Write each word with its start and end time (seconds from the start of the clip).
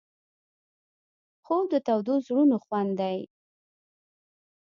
خوب 1.43 1.63
د 1.73 1.75
تودو 1.85 2.15
زړونو 2.25 2.55
خوند 2.65 2.91
دی 2.99 3.17